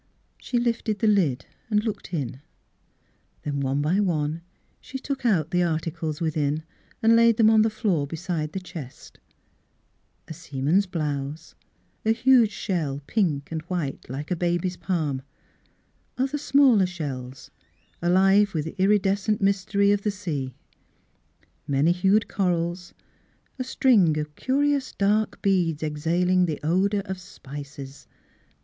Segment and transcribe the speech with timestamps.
[0.39, 2.41] She lifted the lid and looked in.
[3.43, 4.41] Then one by one
[4.79, 6.63] she took out the articles within
[7.03, 9.19] and laid them on the floor beside the chest,
[10.27, 11.53] a seaman's blouse,
[12.03, 15.21] a huge shell, pink and white, like a baby's palm;
[16.17, 17.51] other smaller shells,
[18.01, 20.55] alive with the iridescent mystery of the sea;
[21.67, 22.95] many hued corals,
[23.59, 28.07] a string of curious dark beads, exhaling the odour of spices.